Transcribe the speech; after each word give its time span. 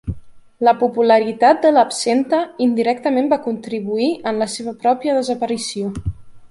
La 0.67 0.71
popularitat 0.83 1.59
de 1.65 1.71
l'absenta 1.75 2.39
indirectament 2.69 3.31
va 3.35 3.41
contribuir 3.47 4.11
en 4.33 4.43
la 4.45 4.53
seva 4.59 4.77
pròpia 4.87 5.19
desaparició. 5.23 5.97